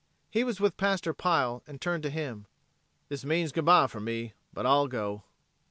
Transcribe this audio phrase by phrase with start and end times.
[0.31, 2.47] He was with Pastor Pile, and he turned to him:
[3.09, 4.33] "This means good bye for me.
[4.51, 5.25] But I'll go."